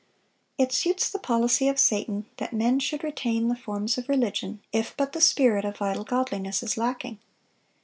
[0.57, 4.97] It suits the policy of Satan, that men should retain the forms of religion, if
[4.97, 7.19] but the spirit of vital godliness is lacking.